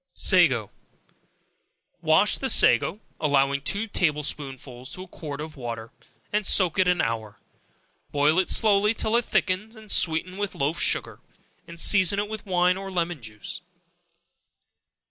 [0.15, 0.71] Sago.
[2.01, 5.91] Wash, the sago, (allowing two table spoonsful to a quart of water,)
[6.33, 7.37] and soak it an hour;
[8.11, 11.19] boil it slowly till it thickens; sweeten it with loaf sugar,
[11.67, 13.61] and season it with wine or lemon juice.